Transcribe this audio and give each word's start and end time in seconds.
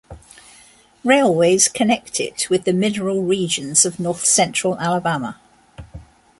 Railways 1.03 1.67
connect 1.67 2.19
it 2.19 2.49
with 2.49 2.63
the 2.63 2.73
mineral 2.73 3.21
regions 3.21 3.85
of 3.85 3.99
north-central 3.99 4.79
Alabama. 4.79 5.39